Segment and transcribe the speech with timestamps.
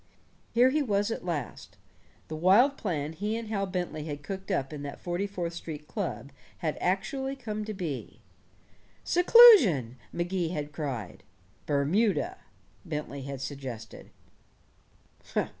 [0.51, 1.77] Here he was at last.
[2.27, 5.87] The wild plan he and Hal Bentley had cooked up in that Forty fourth Street
[5.87, 8.19] club had actually come to be.
[9.03, 11.21] "Seclusion," Magee had cried.
[11.67, 12.39] "Bermuda,"
[12.83, 14.09] Bentley had suggested.